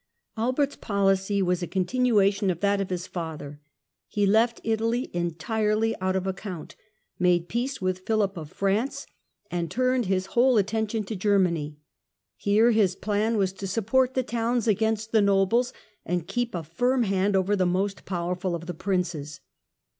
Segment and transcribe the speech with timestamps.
[0.35, 3.59] Albert's policy was a continuation of that of his father.
[3.59, 6.75] poUcy nke He left Italy entirely out of account,
[7.19, 9.05] made peace with ^'^^*Jjf PhiHp of France,
[9.51, 11.77] and turned his whole attention to Germany.
[12.35, 15.71] Here his plan was to support the towns against the nobles,
[16.03, 19.39] and keep a firm hand over the most powerful of the Princes.